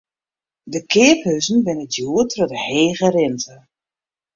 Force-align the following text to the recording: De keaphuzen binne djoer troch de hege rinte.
De 0.71 0.79
keaphuzen 0.91 1.63
binne 1.65 1.85
djoer 1.93 2.25
troch 2.31 2.51
de 2.51 2.59
hege 2.67 3.09
rinte. 3.15 3.55